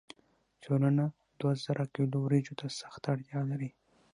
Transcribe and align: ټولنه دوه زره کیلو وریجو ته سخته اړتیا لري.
ټولنه 0.63 1.05
دوه 1.39 1.51
زره 1.65 1.85
کیلو 1.95 2.17
وریجو 2.21 2.53
ته 2.59 2.65
سخته 2.81 3.07
اړتیا 3.13 3.41
لري. 3.51 3.69